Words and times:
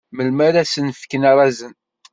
Melmi 0.15 0.41
ara 0.47 0.61
sen-fken 0.73 1.23
arazen? 1.31 1.73